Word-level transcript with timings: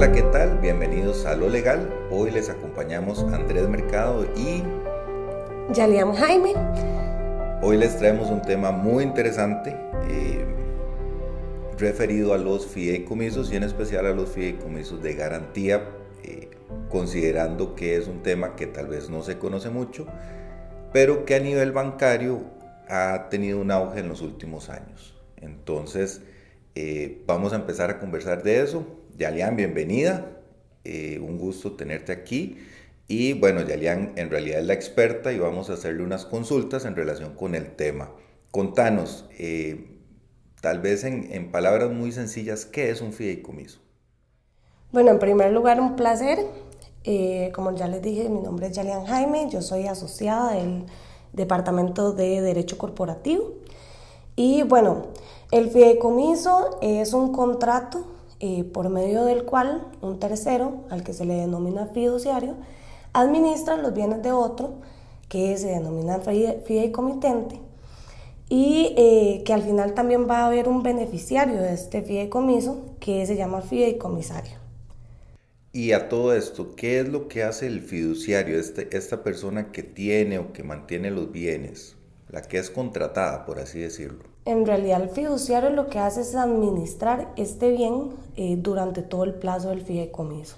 Hola, 0.00 0.12
¿qué 0.12 0.22
tal? 0.22 0.56
Bienvenidos 0.60 1.26
a 1.26 1.36
Lo 1.36 1.50
Legal. 1.50 1.86
Hoy 2.10 2.30
les 2.30 2.48
acompañamos 2.48 3.22
Andrés 3.34 3.68
Mercado 3.68 4.24
y 4.34 4.62
Yaliam 5.74 6.14
Jaime. 6.14 6.54
Hoy 7.60 7.76
les 7.76 7.98
traemos 7.98 8.30
un 8.30 8.40
tema 8.40 8.70
muy 8.70 9.04
interesante 9.04 9.76
eh, 10.08 10.42
referido 11.76 12.32
a 12.32 12.38
los 12.38 12.66
fideicomisos 12.66 13.52
y 13.52 13.56
en 13.56 13.64
especial 13.64 14.06
a 14.06 14.12
los 14.12 14.30
fideicomisos 14.30 15.02
de 15.02 15.12
garantía, 15.12 15.90
eh, 16.24 16.48
considerando 16.88 17.74
que 17.74 17.96
es 17.96 18.08
un 18.08 18.22
tema 18.22 18.56
que 18.56 18.66
tal 18.66 18.86
vez 18.86 19.10
no 19.10 19.22
se 19.22 19.36
conoce 19.36 19.68
mucho, 19.68 20.06
pero 20.94 21.26
que 21.26 21.34
a 21.34 21.40
nivel 21.40 21.72
bancario 21.72 22.40
ha 22.88 23.28
tenido 23.28 23.60
un 23.60 23.70
auge 23.70 24.00
en 24.00 24.08
los 24.08 24.22
últimos 24.22 24.70
años. 24.70 25.20
Entonces, 25.36 26.22
eh, 26.74 27.22
vamos 27.26 27.52
a 27.52 27.56
empezar 27.56 27.90
a 27.90 27.98
conversar 27.98 28.42
de 28.42 28.62
eso. 28.62 28.99
Yalian, 29.20 29.54
bienvenida. 29.54 30.30
Eh, 30.82 31.20
un 31.20 31.36
gusto 31.36 31.72
tenerte 31.72 32.10
aquí. 32.10 32.56
Y 33.06 33.34
bueno, 33.34 33.60
Yalian 33.60 34.14
en 34.16 34.30
realidad 34.30 34.60
es 34.60 34.66
la 34.66 34.72
experta 34.72 35.30
y 35.30 35.38
vamos 35.38 35.68
a 35.68 35.74
hacerle 35.74 36.02
unas 36.02 36.24
consultas 36.24 36.86
en 36.86 36.96
relación 36.96 37.34
con 37.34 37.54
el 37.54 37.76
tema. 37.76 38.12
Contanos, 38.50 39.26
eh, 39.38 39.98
tal 40.62 40.80
vez 40.80 41.04
en, 41.04 41.52
palabras 41.52 41.90
muy 41.90 42.12
sencillas, 42.12 42.64
¿qué 42.64 42.88
es 42.88 43.02
un 43.02 43.12
fideicomiso? 43.12 43.80
Bueno, 44.90 45.10
en 45.10 45.18
primer 45.18 45.52
lugar, 45.52 45.82
un 45.82 45.96
placer. 45.96 46.38
como 47.52 47.76
ya 47.76 47.88
les 47.88 48.00
dije, 48.00 48.26
mi 48.30 48.40
nombre 48.40 48.68
es 48.68 48.72
Yalian 48.72 49.04
Jaime, 49.04 49.50
yo 49.50 49.60
soy 49.60 49.86
asociada 49.86 50.54
del 50.54 50.86
Departamento 51.34 52.12
de 52.12 52.40
Derecho 52.40 52.78
Corporativo. 52.78 53.52
Y 54.34 54.62
bueno, 54.62 55.08
el 55.50 55.68
fideicomiso 55.68 56.78
es 56.80 57.12
un 57.12 57.32
contrato 57.32 58.19
eh, 58.40 58.64
por 58.64 58.88
medio 58.88 59.24
del 59.24 59.44
cual 59.44 59.86
un 60.00 60.18
tercero, 60.18 60.84
al 60.88 61.04
que 61.04 61.12
se 61.12 61.26
le 61.26 61.34
denomina 61.34 61.86
fiduciario, 61.86 62.56
administra 63.12 63.76
los 63.76 63.92
bienes 63.92 64.22
de 64.22 64.32
otro, 64.32 64.74
que 65.28 65.56
se 65.58 65.68
denomina 65.68 66.20
fideicomitente, 66.20 67.60
y 68.48 68.94
eh, 68.96 69.42
que 69.44 69.52
al 69.52 69.62
final 69.62 69.94
también 69.94 70.26
va 70.28 70.38
a 70.38 70.46
haber 70.46 70.68
un 70.68 70.82
beneficiario 70.82 71.60
de 71.60 71.74
este 71.74 72.02
fideicomiso, 72.02 72.80
que 72.98 73.26
se 73.26 73.36
llama 73.36 73.60
fideicomisario. 73.60 74.58
Y 75.72 75.92
a 75.92 76.08
todo 76.08 76.34
esto, 76.34 76.74
¿qué 76.74 76.98
es 76.98 77.08
lo 77.08 77.28
que 77.28 77.44
hace 77.44 77.66
el 77.66 77.80
fiduciario, 77.82 78.58
este, 78.58 78.96
esta 78.96 79.22
persona 79.22 79.70
que 79.70 79.82
tiene 79.84 80.38
o 80.38 80.52
que 80.52 80.64
mantiene 80.64 81.10
los 81.10 81.30
bienes, 81.30 81.94
la 82.28 82.42
que 82.42 82.58
es 82.58 82.70
contratada, 82.70 83.44
por 83.44 83.60
así 83.60 83.78
decirlo? 83.78 84.29
En 84.44 84.66
realidad 84.66 85.02
el 85.02 85.10
fiduciario 85.10 85.70
lo 85.70 85.88
que 85.88 85.98
hace 85.98 86.22
es 86.22 86.34
administrar 86.34 87.32
este 87.36 87.72
bien 87.72 88.10
eh, 88.36 88.56
durante 88.56 89.02
todo 89.02 89.24
el 89.24 89.34
plazo 89.34 89.68
del 89.68 89.82
fideicomiso. 89.82 90.56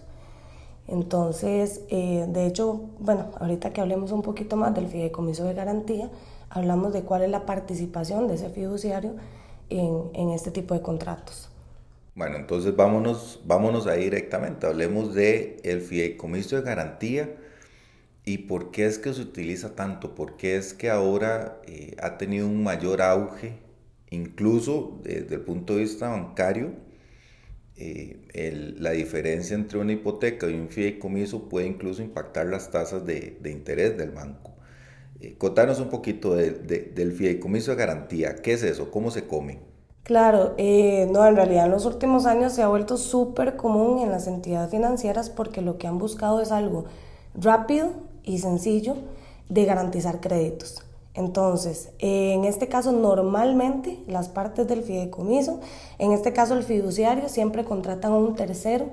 Entonces, 0.88 1.82
eh, 1.88 2.26
de 2.28 2.46
hecho, 2.46 2.80
bueno, 2.98 3.30
ahorita 3.40 3.72
que 3.72 3.80
hablemos 3.80 4.12
un 4.12 4.22
poquito 4.22 4.56
más 4.56 4.74
del 4.74 4.88
fideicomiso 4.88 5.44
de 5.44 5.54
garantía, 5.54 6.10
hablamos 6.50 6.92
de 6.92 7.02
cuál 7.02 7.22
es 7.22 7.30
la 7.30 7.46
participación 7.46 8.28
de 8.28 8.34
ese 8.34 8.50
fiduciario 8.50 9.14
en, 9.70 10.10
en 10.14 10.30
este 10.30 10.50
tipo 10.50 10.74
de 10.74 10.82
contratos. 10.82 11.48
Bueno, 12.14 12.36
entonces 12.36 12.76
vámonos, 12.76 13.40
vámonos 13.44 13.86
ahí 13.86 14.04
directamente. 14.04 14.66
Hablemos 14.66 15.14
de 15.14 15.60
el 15.64 15.80
fideicomiso 15.80 16.56
de 16.56 16.62
garantía 16.62 17.30
y 18.24 18.38
por 18.38 18.70
qué 18.70 18.86
es 18.86 18.98
que 18.98 19.12
se 19.14 19.22
utiliza 19.22 19.74
tanto, 19.74 20.14
por 20.14 20.36
qué 20.36 20.56
es 20.56 20.74
que 20.74 20.90
ahora 20.90 21.60
eh, 21.66 21.96
ha 22.02 22.18
tenido 22.18 22.46
un 22.46 22.62
mayor 22.62 23.02
auge, 23.02 23.58
incluso 24.12 25.00
desde 25.02 25.36
el 25.36 25.40
punto 25.40 25.74
de 25.74 25.80
vista 25.80 26.08
bancario. 26.08 26.72
Eh, 27.76 28.74
la 28.78 28.90
diferencia 28.90 29.56
entre 29.56 29.78
una 29.78 29.92
hipoteca 29.92 30.48
y 30.48 30.54
un 30.54 30.68
fideicomiso 30.68 31.48
puede 31.48 31.66
incluso 31.66 32.02
impactar 32.02 32.46
las 32.46 32.70
tasas 32.70 33.04
de, 33.06 33.38
interés 33.44 33.96
del 33.96 34.10
banco. 34.10 34.52
Eh, 35.20 35.34
contanos 35.38 35.80
un 35.80 35.88
poquito 35.88 36.34
del 36.34 37.12
fideicomiso 37.12 37.72
de 37.72 37.76
garantía. 37.76 38.36
¿Qué 38.36 38.52
es 38.52 38.62
eso? 38.62 38.90
¿Cómo 38.90 39.10
se 39.10 39.26
come? 39.26 39.58
Claro, 40.04 40.54
eh, 40.58 41.08
no, 41.10 41.26
en 41.26 41.36
realidad 41.36 41.66
en 41.66 41.70
los 41.70 41.86
últimos 41.86 42.26
años 42.26 42.52
se 42.52 42.62
ha 42.62 42.68
vuelto 42.68 42.96
súper 42.96 43.56
común 43.56 44.00
en 44.00 44.10
las 44.10 44.26
entidades 44.26 44.70
financieras 44.70 45.30
porque 45.30 45.62
lo 45.62 45.78
que 45.78 45.86
han 45.86 45.98
buscado 45.98 46.40
es 46.40 46.50
algo 46.50 46.86
rápido 47.34 47.92
y 48.24 48.38
sencillo 48.38 48.96
de 49.48 49.64
garantizar 49.64 50.20
créditos. 50.20 50.84
Entonces, 51.14 51.90
en 51.98 52.44
este 52.44 52.68
caso 52.68 52.90
normalmente 52.92 53.98
las 54.06 54.28
partes 54.28 54.66
del 54.66 54.82
fideicomiso, 54.82 55.60
en 55.98 56.12
este 56.12 56.32
caso 56.32 56.54
el 56.54 56.62
fiduciario, 56.62 57.28
siempre 57.28 57.64
contratan 57.64 58.12
a 58.12 58.16
un 58.16 58.34
tercero 58.34 58.86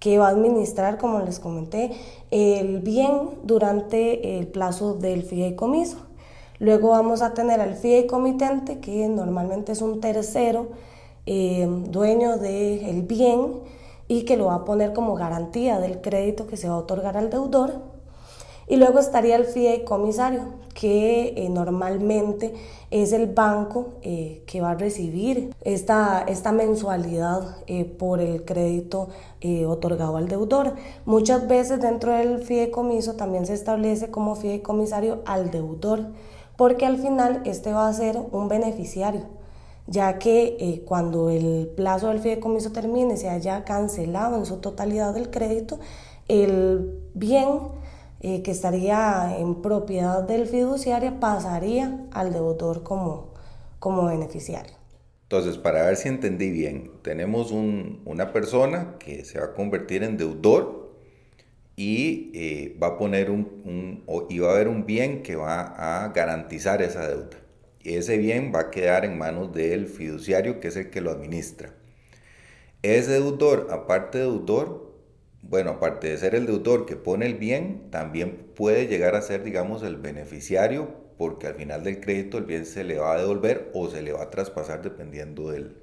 que 0.00 0.18
va 0.18 0.26
a 0.26 0.30
administrar, 0.30 0.98
como 0.98 1.20
les 1.20 1.38
comenté, 1.38 1.92
el 2.30 2.80
bien 2.80 3.30
durante 3.44 4.38
el 4.38 4.48
plazo 4.48 4.94
del 4.94 5.22
fideicomiso. 5.22 5.98
Luego 6.58 6.90
vamos 6.90 7.22
a 7.22 7.34
tener 7.34 7.60
al 7.60 7.74
fideicomitente, 7.74 8.80
que 8.80 9.08
normalmente 9.08 9.72
es 9.72 9.80
un 9.80 10.00
tercero 10.00 10.68
eh, 11.26 11.66
dueño 11.88 12.36
del 12.36 13.02
bien 13.02 13.60
y 14.08 14.24
que 14.24 14.36
lo 14.36 14.46
va 14.46 14.56
a 14.56 14.64
poner 14.64 14.92
como 14.92 15.14
garantía 15.14 15.80
del 15.80 16.00
crédito 16.00 16.46
que 16.46 16.56
se 16.56 16.68
va 16.68 16.74
a 16.74 16.78
otorgar 16.78 17.16
al 17.16 17.30
deudor. 17.30 17.93
Y 18.68 18.76
luego 18.76 18.98
estaría 18.98 19.36
el 19.36 19.44
fideicomisario, 19.44 20.42
que 20.74 21.34
eh, 21.36 21.48
normalmente 21.50 22.54
es 22.90 23.12
el 23.12 23.26
banco 23.26 23.94
eh, 24.02 24.42
que 24.46 24.60
va 24.60 24.72
a 24.72 24.74
recibir 24.74 25.54
esta, 25.62 26.24
esta 26.26 26.52
mensualidad 26.52 27.56
por 27.98 28.20
el 28.20 28.44
crédito 28.44 29.08
otorgado 29.66 30.16
al 30.16 30.28
deudor. 30.28 30.74
Muchas 31.04 31.46
veces 31.46 31.80
dentro 31.80 32.12
del 32.12 32.38
fideicomiso 32.38 33.14
también 33.14 33.44
se 33.44 33.52
establece 33.52 34.10
como 34.10 34.36
fideicomisario 34.36 35.20
al 35.26 35.50
deudor 35.50 36.06
porque 36.56 36.86
al 36.86 36.98
final 36.98 37.42
este 37.44 37.72
va 37.72 37.88
a 37.88 37.92
ser 37.92 38.18
un 38.30 38.48
beneficiario, 38.48 39.22
ya 39.86 40.18
que 40.18 40.56
eh, 40.60 40.82
cuando 40.86 41.30
el 41.30 41.72
plazo 41.76 42.08
del 42.08 42.20
fideicomiso 42.20 42.72
termine, 42.72 43.16
se 43.16 43.28
haya 43.28 43.64
cancelado 43.64 44.36
en 44.36 44.46
su 44.46 44.58
totalidad 44.58 45.16
el 45.16 45.30
crédito, 45.30 45.78
el 46.28 47.00
bien 47.14 47.48
eh, 48.26 48.40
que 48.40 48.52
estaría 48.52 49.36
en 49.38 49.60
propiedad 49.60 50.22
del 50.22 50.46
fiduciario 50.46 51.20
pasaría 51.20 52.06
al 52.10 52.32
deudor 52.32 52.82
como, 52.82 53.34
como 53.78 54.06
beneficiario. 54.06 54.72
Entonces, 55.24 55.58
para 55.58 55.82
ver 55.82 55.96
si 55.96 56.08
entendí 56.08 56.50
bien, 56.50 56.90
tenemos 57.02 57.50
una 57.50 58.32
persona 58.32 58.96
que 58.98 59.26
se 59.26 59.38
va 59.38 59.44
a 59.44 59.52
convertir 59.52 60.02
en 60.02 60.16
deudor 60.16 60.96
y 61.76 62.30
eh, 62.32 62.78
va 62.82 62.86
a 62.86 62.96
poner 62.96 63.30
un, 63.30 64.02
y 64.30 64.38
va 64.38 64.52
a 64.52 64.54
haber 64.54 64.68
un 64.68 64.86
bien 64.86 65.22
que 65.22 65.36
va 65.36 66.04
a 66.04 66.08
garantizar 66.08 66.80
esa 66.80 67.06
deuda. 67.06 67.36
Y 67.82 67.92
ese 67.92 68.16
bien 68.16 68.52
va 68.54 68.60
a 68.60 68.70
quedar 68.70 69.04
en 69.04 69.18
manos 69.18 69.52
del 69.52 69.86
fiduciario 69.86 70.60
que 70.60 70.68
es 70.68 70.76
el 70.76 70.88
que 70.88 71.02
lo 71.02 71.10
administra. 71.10 71.74
Ese 72.80 73.12
deudor, 73.12 73.68
aparte 73.70 74.16
de 74.16 74.24
deudor, 74.24 74.93
bueno, 75.48 75.72
aparte 75.72 76.08
de 76.08 76.18
ser 76.18 76.34
el 76.34 76.46
deudor 76.46 76.86
que 76.86 76.96
pone 76.96 77.26
el 77.26 77.34
bien, 77.34 77.90
también 77.90 78.36
puede 78.54 78.86
llegar 78.86 79.14
a 79.14 79.22
ser, 79.22 79.44
digamos, 79.44 79.82
el 79.82 79.96
beneficiario 79.96 81.02
porque 81.18 81.46
al 81.46 81.54
final 81.54 81.84
del 81.84 82.00
crédito 82.00 82.38
el 82.38 82.44
bien 82.44 82.66
se 82.66 82.84
le 82.84 82.98
va 82.98 83.14
a 83.14 83.18
devolver 83.18 83.70
o 83.72 83.88
se 83.88 84.02
le 84.02 84.12
va 84.12 84.24
a 84.24 84.30
traspasar 84.30 84.82
dependiendo 84.82 85.50
del, 85.50 85.76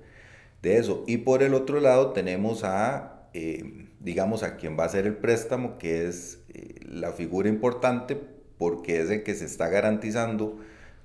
de 0.61 0.77
eso. 0.77 1.03
Y 1.07 1.17
por 1.19 1.43
el 1.43 1.53
otro 1.53 1.79
lado 1.79 2.11
tenemos 2.11 2.63
a 2.63 3.21
eh, 3.33 3.87
digamos, 3.99 4.43
a 4.43 4.57
quien 4.57 4.77
va 4.77 4.83
a 4.83 4.85
hacer 4.87 5.05
el 5.05 5.15
préstamo, 5.15 5.77
que 5.77 6.07
es 6.07 6.43
eh, 6.49 6.75
la 6.85 7.11
figura 7.13 7.49
importante 7.49 8.19
porque 8.57 9.01
es 9.01 9.09
el 9.09 9.23
que 9.23 9.35
se 9.35 9.45
está 9.45 9.69
garantizando 9.69 10.59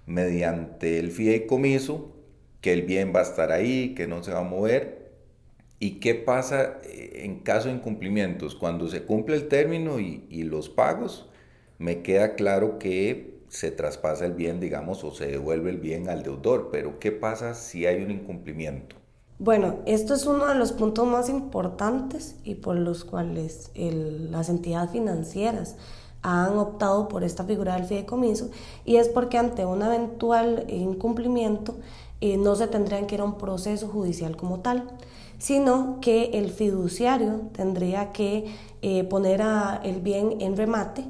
mediante 0.06 0.98
el 0.98 1.10
fideicomiso 1.10 2.12
que 2.60 2.72
el 2.72 2.82
bien 2.82 3.12
va 3.14 3.20
a 3.20 3.22
estar 3.22 3.52
ahí, 3.52 3.94
que 3.94 4.06
no 4.06 4.22
se 4.22 4.32
va 4.32 4.40
a 4.40 4.42
mover. 4.42 5.05
¿Y 5.78 6.00
qué 6.00 6.14
pasa 6.14 6.78
eh, 6.84 7.22
en 7.24 7.40
caso 7.40 7.68
de 7.68 7.74
incumplimientos? 7.74 8.54
Cuando 8.54 8.88
se 8.88 9.02
cumple 9.04 9.36
el 9.36 9.48
término 9.48 10.00
y, 10.00 10.26
y 10.30 10.44
los 10.44 10.68
pagos, 10.68 11.28
me 11.78 12.02
queda 12.02 12.34
claro 12.34 12.78
que 12.78 13.36
se 13.48 13.70
traspasa 13.70 14.26
el 14.26 14.32
bien, 14.32 14.60
digamos, 14.60 15.04
o 15.04 15.12
se 15.12 15.26
devuelve 15.26 15.70
el 15.70 15.78
bien 15.78 16.08
al 16.08 16.22
deudor, 16.22 16.70
pero 16.72 16.98
¿qué 16.98 17.12
pasa 17.12 17.54
si 17.54 17.86
hay 17.86 18.02
un 18.02 18.10
incumplimiento? 18.10 18.96
Bueno, 19.38 19.80
esto 19.84 20.14
es 20.14 20.24
uno 20.24 20.46
de 20.46 20.54
los 20.54 20.72
puntos 20.72 21.06
más 21.06 21.28
importantes 21.28 22.36
y 22.42 22.54
por 22.56 22.76
los 22.76 23.04
cuales 23.04 23.70
las 23.74 24.48
entidades 24.48 24.92
financieras 24.92 25.76
han 26.26 26.58
optado 26.58 27.08
por 27.08 27.22
esta 27.22 27.44
figura 27.44 27.74
del 27.74 27.84
fideicomiso 27.84 28.50
y 28.84 28.96
es 28.96 29.08
porque 29.08 29.38
ante 29.38 29.64
un 29.64 29.82
eventual 29.82 30.64
incumplimiento 30.68 31.76
eh, 32.20 32.36
no 32.36 32.56
se 32.56 32.66
tendría 32.66 33.06
que 33.06 33.14
ir 33.14 33.20
a 33.20 33.24
un 33.24 33.38
proceso 33.38 33.88
judicial 33.88 34.36
como 34.36 34.60
tal, 34.60 34.88
sino 35.38 35.98
que 36.00 36.30
el 36.34 36.50
fiduciario 36.50 37.42
tendría 37.52 38.12
que 38.12 38.46
eh, 38.82 39.04
poner 39.04 39.42
el 39.84 40.00
bien 40.00 40.40
en 40.40 40.56
remate 40.56 41.04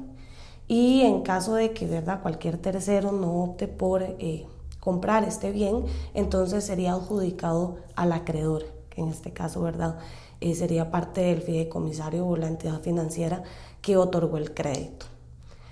y 0.67 1.01
en 1.01 1.21
caso 1.21 1.55
de 1.55 1.71
que 1.71 1.87
¿verdad? 1.87 2.21
cualquier 2.21 2.57
tercero 2.57 3.11
no 3.11 3.43
opte 3.43 3.67
por... 3.67 4.03
Eh, 4.03 4.45
comprar 4.87 5.25
este 5.25 5.51
bien, 5.51 5.83
entonces 6.13 6.63
sería 6.63 6.93
adjudicado 6.93 7.75
al 7.97 8.13
acreedor, 8.13 8.67
que 8.89 9.01
en 9.01 9.09
este 9.09 9.33
caso, 9.33 9.61
¿verdad? 9.61 9.99
Eh, 10.41 10.55
sería 10.55 10.91
parte 10.91 11.21
del 11.21 11.41
fideicomisario 11.41 12.25
o 12.25 12.37
la 12.37 12.47
entidad 12.47 12.81
financiera 12.81 13.43
que 13.81 13.97
otorgó 13.97 14.37
el 14.37 14.53
crédito. 14.53 15.05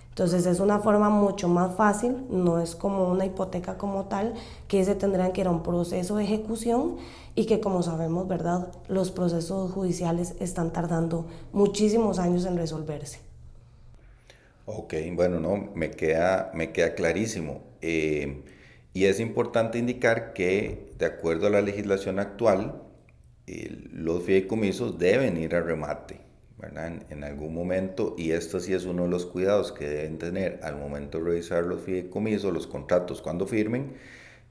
Entonces 0.09 0.45
es 0.45 0.61
una 0.61 0.79
forma 0.79 1.09
mucho 1.09 1.49
más 1.49 1.75
fácil, 1.75 2.15
no 2.29 2.61
es 2.61 2.73
como 2.75 3.09
una 3.09 3.25
hipoteca 3.25 3.77
como 3.77 4.05
tal, 4.05 4.33
que 4.69 4.85
se 4.85 4.95
tendrían 4.95 5.33
que 5.33 5.41
ir 5.41 5.47
a 5.47 5.51
un 5.51 5.61
proceso 5.61 6.15
de 6.15 6.23
ejecución 6.23 6.95
y 7.35 7.47
que 7.47 7.59
como 7.59 7.83
sabemos, 7.83 8.25
¿verdad? 8.25 8.71
Los 8.87 9.11
procesos 9.11 9.73
judiciales 9.73 10.35
están 10.39 10.71
tardando 10.71 11.25
muchísimos 11.51 12.17
años 12.17 12.45
en 12.45 12.55
resolverse. 12.55 13.19
Ok, 14.65 14.93
bueno, 15.13 15.41
no, 15.41 15.69
me 15.75 15.91
queda, 15.91 16.49
me 16.53 16.71
queda 16.71 16.95
clarísimo. 16.95 17.59
Eh, 17.81 18.41
y 18.93 19.05
es 19.05 19.19
importante 19.19 19.77
indicar 19.77 20.31
que, 20.31 20.93
de 20.97 21.05
acuerdo 21.07 21.47
a 21.47 21.49
la 21.49 21.61
legislación 21.61 22.19
actual, 22.19 22.81
los 23.47 24.23
fideicomisos 24.23 24.97
deben 24.97 25.37
ir 25.37 25.55
a 25.55 25.61
remate 25.61 26.25
en, 27.09 27.23
algún 27.23 27.53
momento, 27.53 28.15
y 28.17 28.31
esto 28.31 28.59
sí 28.59 28.73
es 28.73 28.85
uno 28.85 29.03
de 29.03 29.09
los 29.09 29.25
cuidados 29.25 29.71
que 29.71 29.87
deben 29.87 30.17
tener 30.17 30.59
al 30.63 30.77
momento 30.77 31.19
de 31.19 31.25
revisar 31.25 31.63
los 31.63 31.81
fideicomisos, 31.81 32.53
los 32.53 32.67
contratos 32.67 33.21
cuando 33.21 33.45
firmen, 33.45 33.93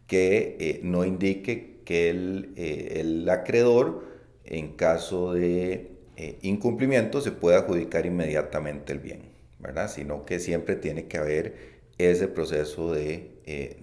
que 0.07 0.57
eh, 0.61 0.81
no 0.83 1.05
indique 1.05 1.81
que 1.85 2.11
el, 2.11 2.53
eh, 2.57 3.01
el, 3.01 3.29
acreedor, 3.29 4.05
en 4.45 4.73
caso 4.77 5.33
de 5.33 5.93
eh, 6.17 6.39
incumplimiento, 6.43 7.21
se 7.21 7.33
pueda 7.33 7.59
adjudicar 7.59 8.07
inmediatamente 8.07 8.93
el 8.93 8.99
bien, 9.01 9.23
¿verdad? 9.59 9.91
sino 9.91 10.25
que 10.25 10.39
siempre 10.39 10.77
tiene 10.77 11.07
que 11.07 11.19
haber 11.19 11.75
ese 11.99 12.29
proceso 12.29 12.93
de 12.93 13.31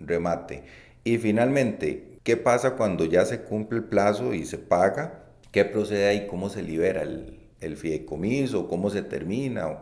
remate. 0.05 0.63
Y 1.03 1.17
finalmente, 1.17 2.10
¿qué 2.23 2.37
pasa 2.37 2.75
cuando 2.75 3.05
ya 3.05 3.25
se 3.25 3.41
cumple 3.43 3.79
el 3.79 3.85
plazo 3.85 4.33
y 4.33 4.45
se 4.45 4.57
paga? 4.57 5.23
¿Qué 5.51 5.65
procede 5.65 6.07
ahí? 6.07 6.27
¿Cómo 6.27 6.49
se 6.49 6.63
libera 6.63 7.01
el, 7.01 7.41
el 7.61 7.77
fideicomiso, 7.77 8.67
cómo 8.67 8.89
se 8.89 9.03
termina, 9.03 9.79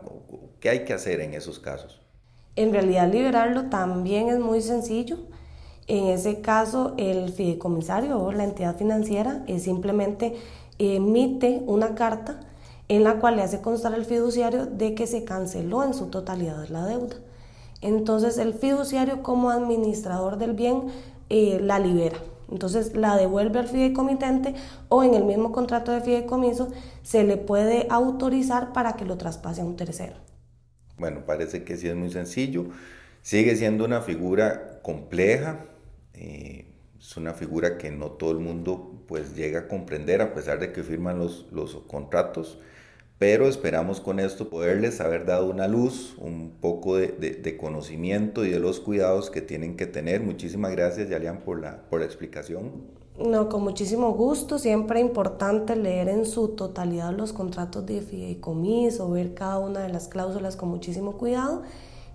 qué 0.60 0.68
hay 0.68 0.84
que 0.84 0.92
hacer 0.92 1.20
en 1.20 1.34
esos 1.34 1.58
casos. 1.58 2.00
En 2.54 2.72
realidad 2.72 3.10
liberarlo 3.10 3.64
también 3.70 4.28
es 4.28 4.38
muy 4.38 4.60
sencillo. 4.60 5.16
En 5.86 6.06
ese 6.08 6.40
caso, 6.40 6.94
el 6.98 7.32
fideicomisario 7.32 8.20
o 8.20 8.30
la 8.32 8.44
entidad 8.44 8.76
financiera 8.76 9.42
es 9.48 9.64
simplemente 9.64 10.36
emite 10.78 11.62
una 11.66 11.94
carta 11.94 12.40
en 12.88 13.02
la 13.02 13.18
cual 13.18 13.36
le 13.36 13.42
hace 13.42 13.60
constar 13.60 13.94
al 13.94 14.04
fiduciario 14.04 14.66
de 14.66 14.94
que 14.94 15.06
se 15.06 15.24
canceló 15.24 15.82
en 15.82 15.94
su 15.94 16.06
totalidad 16.06 16.68
la 16.68 16.86
deuda. 16.86 17.16
Entonces 17.80 18.36
el 18.36 18.52
fiduciario 18.52 19.22
como 19.22 19.50
administrador 19.50 20.36
del 20.36 20.52
bien 20.52 20.84
eh, 21.30 21.58
la 21.62 21.78
libera. 21.78 22.18
Entonces 22.50 22.96
la 22.96 23.16
devuelve 23.16 23.58
al 23.58 23.68
fideicomitente 23.68 24.54
o 24.88 25.04
en 25.04 25.14
el 25.14 25.24
mismo 25.24 25.52
contrato 25.52 25.92
de 25.92 26.00
fideicomiso 26.00 26.72
se 27.02 27.24
le 27.24 27.36
puede 27.36 27.86
autorizar 27.90 28.72
para 28.72 28.94
que 28.94 29.04
lo 29.04 29.16
traspase 29.16 29.60
a 29.60 29.64
un 29.64 29.76
tercero. 29.76 30.16
Bueno, 30.98 31.24
parece 31.24 31.64
que 31.64 31.76
sí 31.76 31.88
es 31.88 31.96
muy 31.96 32.10
sencillo. 32.10 32.66
Sigue 33.22 33.56
siendo 33.56 33.84
una 33.84 34.02
figura 34.02 34.80
compleja. 34.82 35.64
Eh, 36.14 36.66
es 36.98 37.16
una 37.16 37.32
figura 37.32 37.78
que 37.78 37.90
no 37.90 38.10
todo 38.10 38.32
el 38.32 38.38
mundo 38.38 39.02
pues 39.06 39.34
llega 39.34 39.60
a 39.60 39.68
comprender 39.68 40.20
a 40.20 40.34
pesar 40.34 40.60
de 40.60 40.72
que 40.72 40.82
firman 40.82 41.18
los, 41.18 41.46
los 41.50 41.76
contratos 41.86 42.58
pero 43.20 43.46
esperamos 43.48 44.00
con 44.00 44.18
esto 44.18 44.48
poderles 44.48 45.02
haber 45.02 45.26
dado 45.26 45.50
una 45.50 45.68
luz, 45.68 46.16
un 46.16 46.52
poco 46.58 46.96
de, 46.96 47.56
conocimiento 47.60 48.46
y 48.46 48.50
de 48.50 48.58
los 48.58 48.80
cuidados 48.80 49.28
que 49.28 49.42
tienen 49.42 49.76
que 49.76 49.84
tener. 49.84 50.22
Muchísimas 50.22 50.72
gracias, 50.72 51.10
Yalian, 51.10 51.40
por 51.40 51.60
la, 51.60 51.82
por 51.90 52.00
la 52.00 52.06
explicación. 52.06 52.72
No, 53.18 53.50
con 53.50 53.62
muchísimo 53.62 54.14
gusto. 54.14 54.58
Siempre 54.58 55.00
importante 55.00 55.76
leer 55.76 56.08
en 56.08 56.24
su 56.24 56.48
totalidad 56.48 57.12
los 57.12 57.34
contratos 57.34 57.84
de 57.84 58.00
fideicomiso, 58.00 59.10
ver 59.10 59.34
cada 59.34 59.58
una 59.58 59.80
de 59.80 59.90
las 59.90 60.08
cláusulas 60.08 60.56
con 60.56 60.70
muchísimo 60.70 61.18
cuidado 61.18 61.60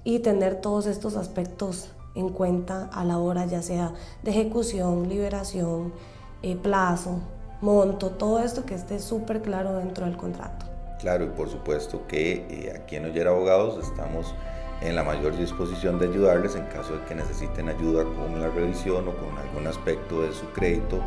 y 0.03 0.19
tener 0.19 0.59
todos 0.59 0.87
estos 0.87 1.17
aspectos 1.17 1.91
en 2.15 2.29
cuenta 2.29 2.89
a 2.91 3.05
la 3.05 3.19
hora 3.19 3.45
ya 3.45 3.61
sea 3.61 3.93
de 4.23 4.31
ejecución, 4.31 5.07
liberación, 5.07 5.93
eh, 6.41 6.55
plazo, 6.55 7.19
monto, 7.61 8.09
todo 8.09 8.39
esto 8.39 8.65
que 8.65 8.73
esté 8.73 8.97
súper 8.97 9.43
claro 9.43 9.77
dentro 9.77 10.07
del 10.07 10.17
contrato. 10.17 10.74
Claro, 11.05 11.25
y 11.25 11.27
por 11.27 11.49
supuesto 11.49 12.07
que 12.07 12.47
eh, 12.49 12.73
aquí 12.75 12.95
en 12.95 13.05
Oyer 13.05 13.27
Abogados 13.27 13.77
estamos 13.77 14.33
en 14.81 14.95
la 14.95 15.03
mayor 15.03 15.37
disposición 15.37 15.99
de 15.99 16.07
ayudarles 16.07 16.55
en 16.55 16.65
caso 16.65 16.97
de 16.97 17.05
que 17.05 17.13
necesiten 17.13 17.69
ayuda 17.69 18.03
con 18.03 18.41
la 18.41 18.49
revisión 18.49 19.07
o 19.07 19.15
con 19.15 19.37
algún 19.37 19.67
aspecto 19.67 20.23
de 20.23 20.33
su 20.33 20.47
crédito 20.53 21.03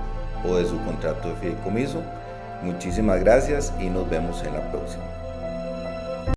o 0.48 0.54
de 0.54 0.66
su 0.66 0.78
contrato 0.84 1.30
de 1.30 1.34
fideicomiso. 1.40 2.00
Muchísimas 2.62 3.18
gracias 3.24 3.74
y 3.80 3.90
nos 3.90 4.08
vemos 4.08 4.40
en 4.44 4.54
la 4.54 4.70
próxima. 4.70 5.17